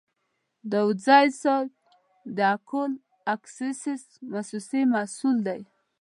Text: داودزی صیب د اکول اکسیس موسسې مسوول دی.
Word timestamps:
داودزی 0.71 1.25
صیب 1.41 1.67
د 2.37 2.37
اکول 2.55 2.91
اکسیس 3.33 4.01
موسسې 4.31 4.81
مسوول 4.93 5.37
دی. 5.47 5.61